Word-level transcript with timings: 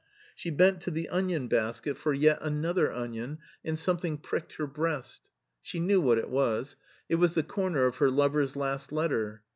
She 0.35 0.49
bent 0.49 0.81
to 0.81 0.89
the 0.89 1.09
onion 1.09 1.47
basket 1.47 1.95
for 1.95 2.11
i6 2.11 2.15
MARTIN 2.15 2.21
SCHULER 2.21 2.33
yet 2.33 2.37
another 2.41 2.91
onion, 2.91 3.37
and 3.63 3.77
something 3.77 4.17
pricked 4.17 4.53
her 4.53 4.65
breast. 4.65 5.21
She 5.61 5.79
knew 5.79 6.01
what 6.01 6.17
it 6.17 6.31
was: 6.31 6.75
it 7.07 7.15
was 7.17 7.35
the 7.35 7.43
comer 7.43 7.85
of 7.85 7.97
her 7.97 8.09
lover^s 8.09 8.55
last 8.55 8.91
letter. 8.91 9.43